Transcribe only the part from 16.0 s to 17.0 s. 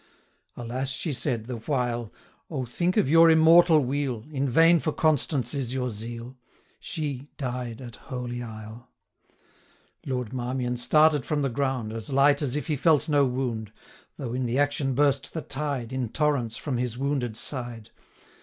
torrents, from his